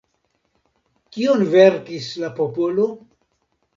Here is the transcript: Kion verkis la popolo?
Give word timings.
Kion 1.15 1.45
verkis 1.57 2.09
la 2.25 2.33
popolo? 2.41 2.89